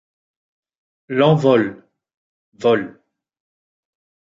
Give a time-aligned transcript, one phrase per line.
[1.19, 1.67] L'Envol,
[2.67, 2.85] vol.